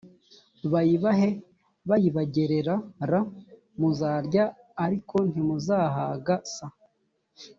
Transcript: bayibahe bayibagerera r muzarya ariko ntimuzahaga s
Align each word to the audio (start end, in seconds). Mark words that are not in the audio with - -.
bayibahe 0.71 1.29
bayibagerera 1.89 2.75
r 3.09 3.11
muzarya 3.79 4.43
ariko 4.85 5.15
ntimuzahaga 5.29 6.35
s 6.55 6.55